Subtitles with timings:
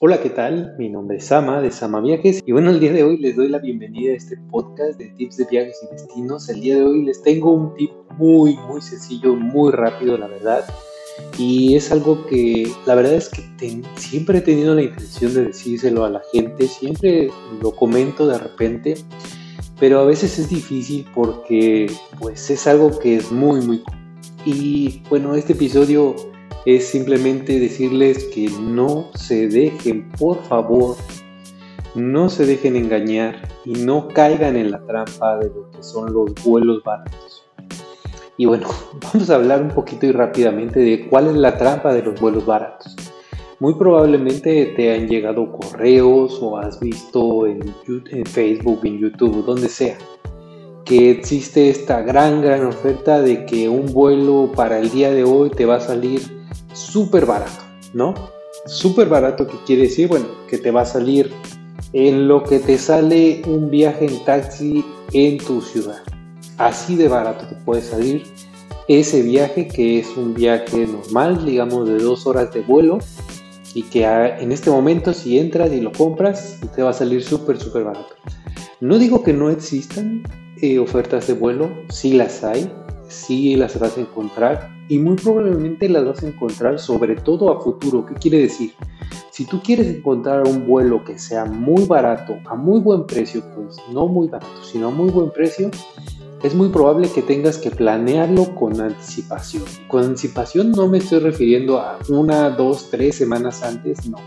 [0.00, 0.76] Hola, ¿qué tal?
[0.78, 3.48] Mi nombre es Sama de Sama Viajes y bueno, el día de hoy les doy
[3.48, 6.48] la bienvenida a este podcast de tips de viajes y destinos.
[6.48, 10.64] El día de hoy les tengo un tip muy, muy sencillo, muy rápido, la verdad.
[11.36, 13.42] Y es algo que la verdad es que
[13.96, 18.94] siempre he tenido la intención de decírselo a la gente, siempre lo comento de repente,
[19.80, 21.90] pero a veces es difícil porque
[22.20, 23.82] pues es algo que es muy, muy...
[24.44, 26.14] Y bueno, este episodio
[26.68, 30.96] es simplemente decirles que no se dejen, por favor,
[31.94, 36.34] no se dejen engañar y no caigan en la trampa de lo que son los
[36.44, 37.46] vuelos baratos.
[38.36, 38.68] Y bueno,
[39.02, 42.44] vamos a hablar un poquito y rápidamente de cuál es la trampa de los vuelos
[42.44, 42.94] baratos.
[43.60, 47.60] Muy probablemente te han llegado correos o has visto en,
[48.10, 49.96] en Facebook, en YouTube, donde sea,
[50.84, 55.48] que existe esta gran, gran oferta de que un vuelo para el día de hoy
[55.48, 56.37] te va a salir
[56.72, 57.62] súper barato,
[57.94, 58.14] ¿no?
[58.66, 60.08] Súper barato, que quiere decir?
[60.08, 61.32] Bueno, que te va a salir
[61.92, 66.02] en lo que te sale un viaje en taxi en tu ciudad.
[66.58, 68.24] Así de barato te puede salir
[68.88, 72.98] ese viaje que es un viaje normal, digamos de dos horas de vuelo
[73.74, 77.58] y que en este momento si entras y lo compras te va a salir súper,
[77.58, 78.14] súper barato.
[78.80, 80.22] No digo que no existan
[80.60, 82.70] eh, ofertas de vuelo, sí las hay,
[83.08, 87.60] sí las vas a encontrar y muy probablemente las vas a encontrar sobre todo a
[87.60, 88.06] futuro.
[88.06, 88.72] ¿Qué quiere decir?
[89.30, 93.76] Si tú quieres encontrar un vuelo que sea muy barato, a muy buen precio, pues
[93.92, 95.70] no muy barato, sino a muy buen precio,
[96.42, 99.64] es muy probable que tengas que planearlo con anticipación.
[99.88, 104.18] Con anticipación no me estoy refiriendo a una, dos, tres semanas antes, no.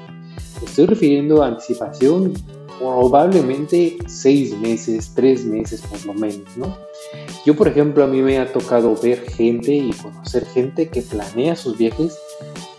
[0.64, 2.34] Estoy refiriendo a anticipación
[2.80, 6.76] probablemente seis meses, tres meses por lo menos, ¿no?
[7.46, 11.56] Yo, por ejemplo, a mí me ha tocado ver gente y conocer gente que planea
[11.56, 12.18] sus viajes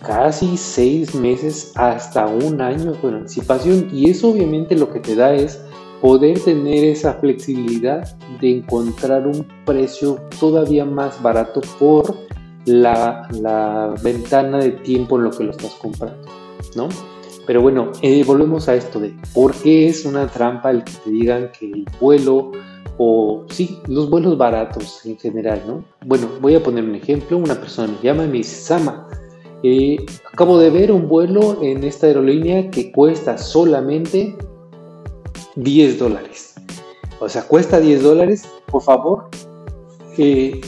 [0.06, 5.32] casi seis meses hasta un año con anticipación y eso obviamente lo que te da
[5.34, 5.60] es
[6.00, 12.16] poder tener esa flexibilidad de encontrar un precio todavía más barato por
[12.64, 13.28] la,
[14.02, 16.28] ventana de tiempo en lo que lo estás comprando,
[16.74, 16.88] ¿no?
[17.46, 21.10] Pero bueno, eh, volvemos a esto de por qué es una trampa el que te
[21.10, 22.52] digan que el vuelo
[22.98, 25.84] o sí, los vuelos baratos en general, ¿no?
[26.04, 27.38] Bueno, voy a poner un ejemplo.
[27.38, 29.08] Una persona me llama y me dice, Sama,
[29.62, 29.96] eh,
[30.32, 34.36] acabo de ver un vuelo en esta aerolínea que cuesta solamente
[35.56, 36.54] 10 dólares.
[37.20, 39.28] O sea, cuesta 10 dólares, por favor,
[40.18, 40.60] eh,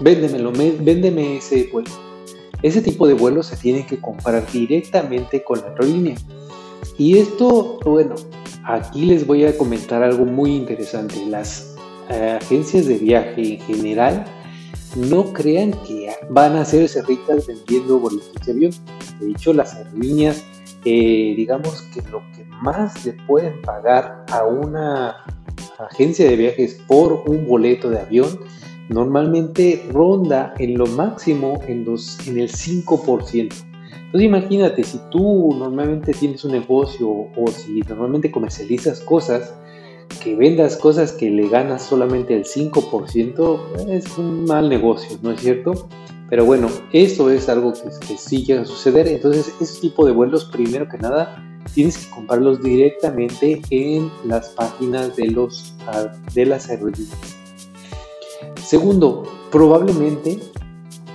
[0.00, 1.90] véndemelo, véndeme ese vuelo.
[2.62, 6.16] Ese tipo de vuelos se tienen que comprar directamente con la aerolínea.
[6.98, 8.14] Y esto, bueno,
[8.64, 11.24] aquí les voy a comentar algo muy interesante.
[11.26, 11.74] Las
[12.08, 14.24] eh, agencias de viaje en general
[14.96, 18.72] no crean que van a hacerse ricas vendiendo boletos de avión.
[19.20, 20.44] De hecho, las aerolíneas,
[20.84, 25.24] eh, digamos que lo que más le pueden pagar a una
[25.78, 28.40] agencia de viajes por un boleto de avión
[28.88, 31.86] normalmente ronda en lo máximo en,
[32.26, 33.69] en el 5%.
[34.10, 39.54] Entonces imagínate, si tú normalmente tienes un negocio o si normalmente comercializas cosas,
[40.20, 45.40] que vendas cosas que le ganas solamente el 5%, es un mal negocio, ¿no es
[45.40, 45.88] cierto?
[46.28, 49.06] Pero bueno, eso es algo que, que sí llega a suceder.
[49.06, 51.40] Entonces, ese tipo de vuelos, primero que nada,
[51.72, 57.36] tienes que comprarlos directamente en las páginas de, los, ah, de las aerolíneas.
[58.60, 59.22] Segundo,
[59.52, 60.40] probablemente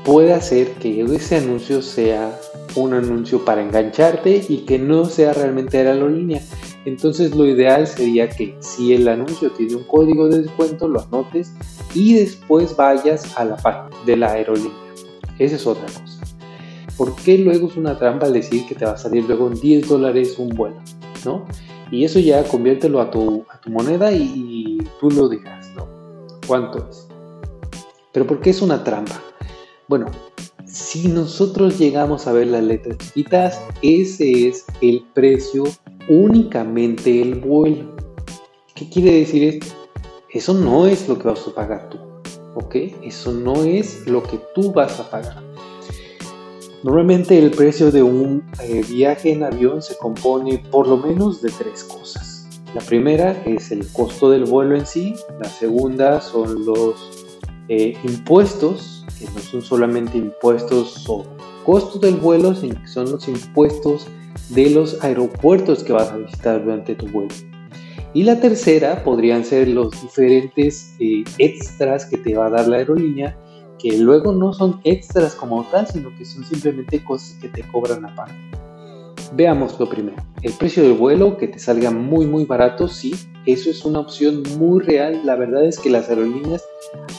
[0.06, 2.40] puede ser que ese anuncio sea
[2.76, 6.42] un anuncio para engancharte y que no sea realmente de la aerolínea.
[6.86, 11.52] Entonces lo ideal sería que si el anuncio tiene un código de descuento lo anotes
[11.96, 14.72] y después vayas a la página de la aerolínea.
[15.40, 16.22] Esa es otra cosa.
[16.96, 19.88] ¿Por qué luego es una trampa decir que te va a salir luego en 10
[19.88, 20.78] dólares un vuelo?
[21.26, 21.46] ¿no?
[21.92, 25.88] Y eso ya conviértelo a tu, a tu moneda y, y tú lo digas, ¿no?
[26.48, 27.08] ¿Cuánto es?
[28.12, 29.22] ¿Pero por qué es una trampa?
[29.88, 30.07] Bueno,
[30.66, 35.66] si nosotros llegamos a ver las letras chiquitas, ese es el precio
[36.09, 37.95] únicamente el vuelo.
[38.74, 39.68] ¿Qué quiere decir esto?
[40.31, 42.00] Eso no es lo que vas a pagar tú,
[42.56, 42.75] ¿ok?
[43.04, 45.44] Eso no es lo que tú vas a pagar.
[46.81, 51.51] Normalmente el precio de un eh, viaje en avión se compone por lo menos de
[51.51, 52.48] tres cosas.
[52.74, 57.27] La primera es el costo del vuelo en sí, la segunda son los
[57.69, 61.25] eh, impuestos, que no son solamente impuestos o
[61.63, 64.07] costos del vuelo, sino que son los impuestos
[64.50, 67.33] de los aeropuertos que vas a visitar durante tu vuelo.
[68.13, 72.77] Y la tercera podrían ser los diferentes eh, extras que te va a dar la
[72.77, 73.38] aerolínea,
[73.77, 78.06] que luego no son extras como tal, sino que son simplemente cosas que te cobran
[78.06, 78.35] aparte.
[79.33, 80.15] Veamos lo primero.
[80.44, 83.13] El precio del vuelo que te salga muy muy barato, sí,
[83.45, 85.21] eso es una opción muy real.
[85.25, 86.63] La verdad es que las aerolíneas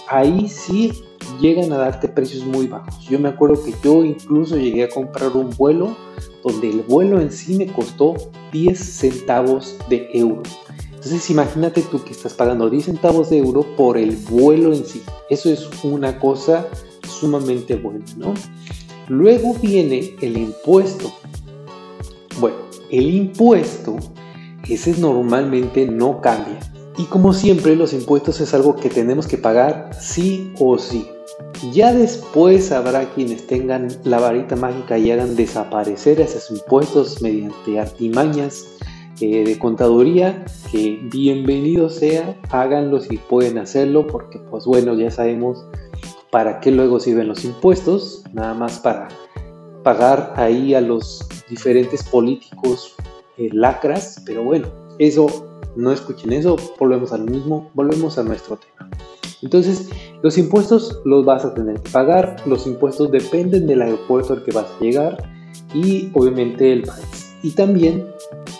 [0.08, 0.92] ahí sí
[1.40, 3.04] llegan a darte precios muy bajos.
[3.08, 5.96] Yo me acuerdo que yo incluso llegué a comprar un vuelo
[6.42, 8.14] donde el vuelo en sí me costó
[8.52, 10.42] 10 centavos de euro.
[11.06, 15.02] Entonces imagínate tú que estás pagando 10 centavos de euro por el vuelo en sí.
[15.30, 16.66] Eso es una cosa
[17.08, 18.34] sumamente buena, ¿no?
[19.08, 21.12] Luego viene el impuesto.
[22.40, 22.56] Bueno,
[22.90, 23.96] el impuesto,
[24.68, 26.58] ese normalmente no cambia.
[26.98, 31.06] Y como siempre, los impuestos es algo que tenemos que pagar sí o sí.
[31.72, 38.76] Ya después habrá quienes tengan la varita mágica y hagan desaparecer esos impuestos mediante artimañas
[39.20, 45.64] eh, de contaduría, que bienvenido sea, háganlo si pueden hacerlo, porque pues bueno, ya sabemos
[46.30, 49.08] para qué luego sirven los impuestos, nada más para
[49.82, 52.94] pagar ahí a los diferentes políticos
[53.38, 54.68] eh, lacras, pero bueno,
[54.98, 58.90] eso, no escuchen eso, volvemos al mismo, volvemos a nuestro tema.
[59.42, 59.90] Entonces,
[60.22, 64.52] los impuestos los vas a tener que pagar, los impuestos dependen del aeropuerto al que
[64.52, 65.30] vas a llegar
[65.74, 67.34] y obviamente el país.
[67.42, 68.06] Y también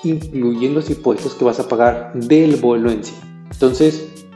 [0.04, 3.14] incluyen los impuestos que vas a pagar del vuelo en sí.
[3.50, 4.26] Entonces,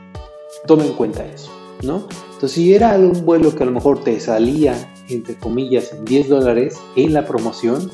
[0.65, 1.51] toma en cuenta eso,
[1.83, 2.07] ¿no?
[2.33, 6.29] Entonces, si era un vuelo que a lo mejor te salía, entre comillas, en 10
[6.29, 7.91] dólares en la promoción,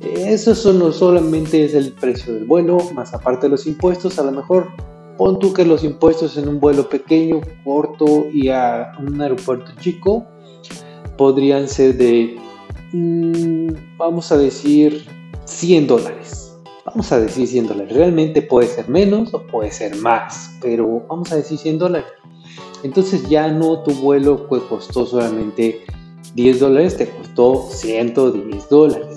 [0.00, 4.32] eso solo, solamente es el precio del vuelo, más aparte de los impuestos, a lo
[4.32, 4.68] mejor
[5.16, 10.26] pon tú que los impuestos en un vuelo pequeño, corto y a un aeropuerto chico
[11.16, 12.38] podrían ser de,
[12.92, 15.06] mm, vamos a decir,
[15.44, 16.46] 100 dólares
[16.96, 17.94] vamos a decir 100 dólares.
[17.94, 22.08] Realmente puede ser menos o puede ser más, pero vamos a decir 100 dólares.
[22.82, 25.84] Entonces ya no tu vuelo costó solamente
[26.34, 29.14] 10 dólares, te costó 110 dólares.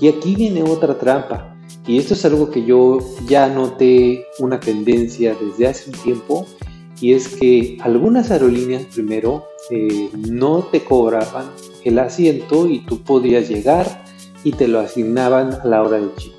[0.00, 1.53] Y aquí viene otra trampa.
[1.86, 6.46] Y esto es algo que yo ya noté una tendencia desde hace un tiempo.
[7.00, 11.46] Y es que algunas aerolíneas primero eh, no te cobraban
[11.84, 14.04] el asiento y tú podías llegar
[14.44, 16.36] y te lo asignaban a la hora del chico.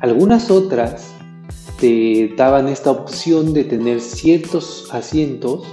[0.00, 1.12] Algunas otras
[1.80, 5.64] te daban esta opción de tener ciertos asientos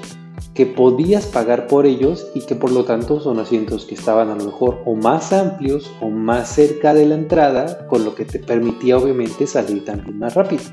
[0.59, 4.35] que podías pagar por ellos y que por lo tanto son asientos que estaban a
[4.35, 8.39] lo mejor o más amplios o más cerca de la entrada, con lo que te
[8.39, 10.63] permitía obviamente salir también más rápido.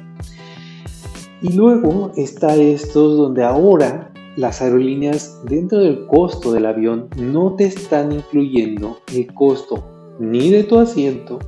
[1.40, 7.66] Y luego está esto donde ahora las aerolíneas dentro del costo del avión no te
[7.66, 9.86] están incluyendo el costo
[10.18, 11.38] ni de tu asiento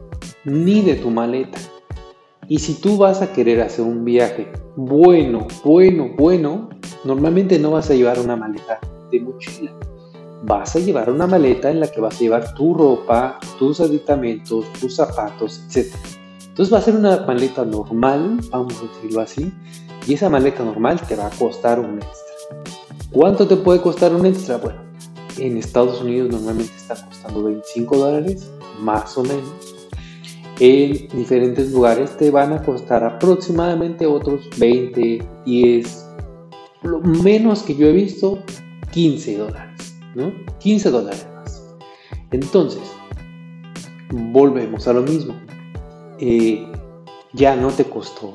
[0.45, 1.59] ni de tu maleta.
[2.47, 4.47] Y si tú vas a querer hacer un viaje
[4.77, 6.69] bueno, bueno, bueno,
[7.05, 8.81] normalmente no vas a llevar una maleta
[9.11, 9.73] de mochila.
[10.45, 14.65] Vas a llevar una maleta en la que vas a llevar tu ropa, tus aditamentos,
[14.81, 15.95] tus zapatos, etc.
[16.49, 19.53] Entonces va a ser una maleta normal, vamos a decirlo así,
[20.07, 22.69] y esa maleta normal te va a costar un extra.
[23.13, 24.59] ¿Cuánto te puede costar un extra?
[24.59, 24.81] Bueno,
[25.39, 28.51] en Estados Unidos normalmente está costando 25 dólares,
[28.81, 29.79] más o menos
[30.61, 36.08] en diferentes lugares te van a costar aproximadamente otros 20, 10,
[36.83, 38.43] lo menos que yo he visto,
[38.93, 40.33] 15 dólares, ¿no?
[40.61, 41.65] 15 dólares más.
[42.31, 42.83] Entonces,
[44.11, 45.35] volvemos a lo mismo.
[46.19, 46.67] Eh,
[47.33, 48.35] ya no te costó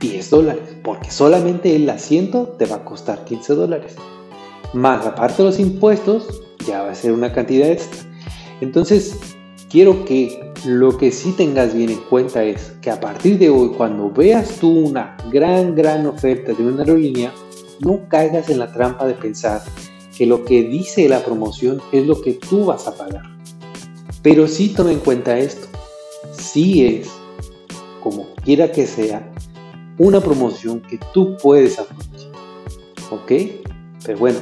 [0.00, 3.96] 10 dólares, porque solamente el asiento te va a costar 15 dólares.
[4.72, 8.02] Más aparte de los impuestos, ya va a ser una cantidad extra.
[8.60, 9.18] Entonces,
[9.70, 13.70] quiero que lo que sí tengas bien en cuenta es que a partir de hoy,
[13.76, 17.32] cuando veas tú una gran, gran oferta de una aerolínea,
[17.80, 19.62] no caigas en la trampa de pensar
[20.16, 23.22] que lo que dice la promoción es lo que tú vas a pagar.
[24.22, 25.68] Pero sí toma en cuenta esto.
[26.32, 27.08] Sí es,
[28.02, 29.30] como quiera que sea,
[29.98, 32.32] una promoción que tú puedes aprovechar.
[33.10, 33.32] ¿Ok?
[34.04, 34.38] Pero bueno,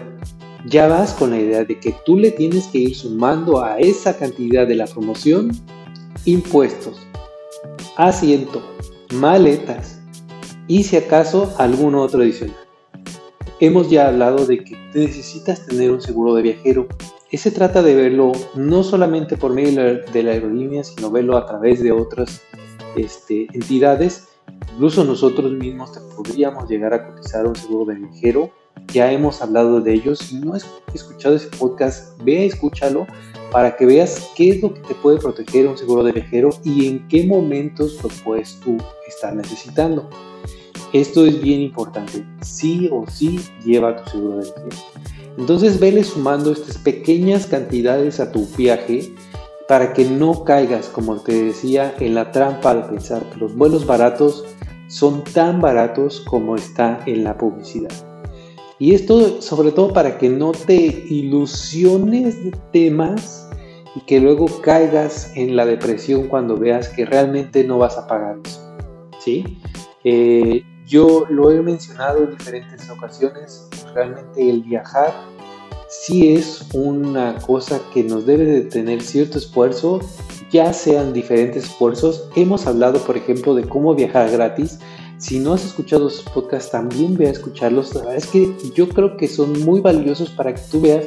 [0.66, 4.16] ya vas con la idea de que tú le tienes que ir sumando a esa
[4.16, 5.50] cantidad de la promoción
[6.24, 6.98] impuestos,
[7.96, 8.62] asiento,
[9.12, 10.00] maletas
[10.66, 12.63] y si acaso algún otro adicional.
[13.60, 16.88] Hemos ya hablado de que necesitas tener un seguro de viajero.
[17.30, 21.80] Ese trata de verlo no solamente por medio de la aerolínea, sino verlo a través
[21.82, 22.42] de otras
[22.96, 24.28] este, entidades.
[24.72, 28.50] Incluso nosotros mismos te podríamos llegar a cotizar un seguro de viajero.
[28.92, 30.18] Ya hemos hablado de ellos.
[30.18, 33.06] Si no has escuchado ese podcast, ve, escúchalo
[33.52, 36.88] para que veas qué es lo que te puede proteger un seguro de viajero y
[36.88, 40.10] en qué momentos lo puedes tú estar necesitando.
[40.94, 44.76] Esto es bien importante, sí o sí lleva tu seguro de viajero.
[45.36, 49.12] Entonces vele sumando estas pequeñas cantidades a tu viaje
[49.66, 53.84] para que no caigas, como te decía, en la trampa de pensar que los vuelos
[53.86, 54.44] baratos
[54.86, 57.90] son tan baratos como está en la publicidad.
[58.78, 60.76] Y esto sobre todo para que no te
[61.08, 63.50] ilusiones de temas
[63.96, 68.38] y que luego caigas en la depresión cuando veas que realmente no vas a pagar
[68.44, 68.60] eso.
[69.18, 69.58] ¿sí?
[70.04, 75.12] Eh, yo lo he mencionado en diferentes ocasiones, realmente el viajar
[75.88, 80.00] sí es una cosa que nos debe de tener cierto esfuerzo,
[80.50, 82.28] ya sean diferentes esfuerzos.
[82.36, 84.78] Hemos hablado, por ejemplo, de cómo viajar gratis.
[85.18, 87.94] Si no has escuchado esos podcasts, también ve a escucharlos.
[87.94, 91.06] La verdad es que yo creo que son muy valiosos para que tú veas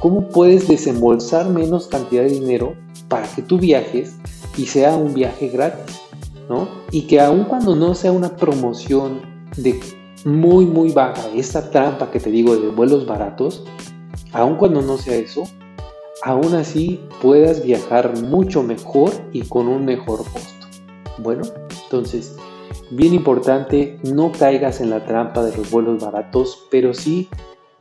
[0.00, 2.74] cómo puedes desembolsar menos cantidad de dinero
[3.08, 4.14] para que tú viajes
[4.56, 6.00] y sea un viaje gratis,
[6.48, 6.68] ¿no?
[6.90, 9.20] Y que aun cuando no sea una promoción
[9.56, 9.80] de
[10.24, 13.64] muy, muy baja, esta trampa que te digo de vuelos baratos,
[14.32, 15.44] aun cuando no sea eso,
[16.22, 20.66] aún así puedas viajar mucho mejor y con un mejor costo.
[21.18, 21.42] Bueno,
[21.84, 22.36] entonces,
[22.90, 27.28] bien importante, no caigas en la trampa de los vuelos baratos, pero sí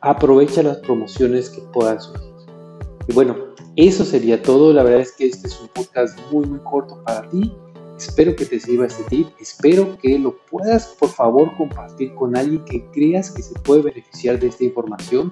[0.02, 2.34] aprovecha las promociones que puedan surgir.
[3.08, 3.36] Y bueno,
[3.76, 4.72] eso sería todo.
[4.74, 7.54] La verdad es que este es un podcast muy, muy corto para ti.
[7.98, 9.28] Espero que te sirva este tip.
[9.40, 14.40] Espero que lo puedas, por favor, compartir con alguien que creas que se puede beneficiar
[14.40, 15.32] de esta información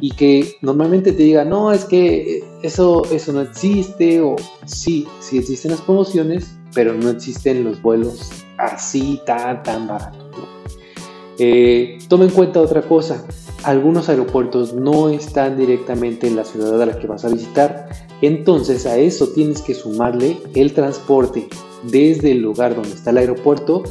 [0.00, 4.36] y que normalmente te diga, no, es que eso, eso no existe, o
[4.66, 10.26] sí, sí existen las promociones, pero no existen los vuelos así tan, tan baratos.
[11.38, 13.26] Eh, toma en cuenta otra cosa,
[13.62, 17.88] algunos aeropuertos no están directamente en la ciudad a la que vas a visitar,
[18.26, 21.48] entonces a eso tienes que sumarle el transporte
[21.84, 23.82] desde el lugar donde está el aeropuerto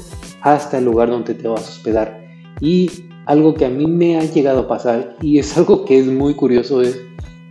[0.42, 2.26] hasta el lugar donde te vas a hospedar.
[2.62, 2.90] Y
[3.26, 6.34] algo que a mí me ha llegado a pasar y es algo que es muy
[6.36, 7.00] curioso es,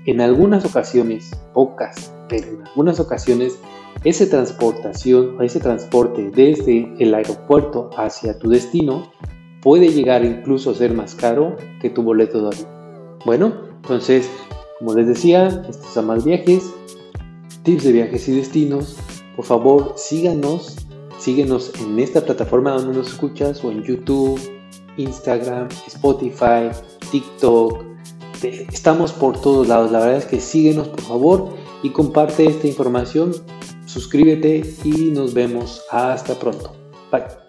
[0.07, 3.59] en algunas ocasiones, pocas, pero en algunas ocasiones,
[4.05, 9.11] esa transportación o ese transporte desde el aeropuerto hacia tu destino
[9.63, 12.69] puede llegar incluso a ser más caro que tu boleto de avión.
[13.25, 14.29] Bueno, entonces,
[14.85, 16.71] como les decía, estos son más viajes,
[17.63, 18.97] tips de viajes y destinos.
[19.35, 20.77] Por favor, síganos,
[21.19, 24.39] síguenos en esta plataforma donde nos escuchas o en YouTube,
[24.99, 26.69] Instagram, Spotify,
[27.11, 27.83] TikTok.
[28.43, 29.91] Estamos por todos lados.
[29.91, 31.49] La verdad es que síguenos por favor
[31.83, 33.33] y comparte esta información.
[33.87, 36.77] Suscríbete y nos vemos hasta pronto.
[37.11, 37.44] Bye.